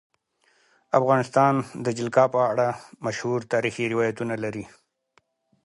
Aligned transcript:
افغانستان 0.99 1.53
د 1.85 1.87
جلګه 1.97 2.25
په 2.33 2.39
اړه 2.51 2.67
مشهور 3.05 3.39
تاریخی 3.53 3.85
روایتونه 3.93 4.35
لري. 4.43 4.65